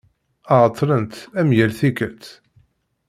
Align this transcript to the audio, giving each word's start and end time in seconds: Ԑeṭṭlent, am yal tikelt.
Ԑeṭṭlent, 0.61 1.13
am 1.39 1.49
yal 1.57 1.71
tikelt. 1.79 2.23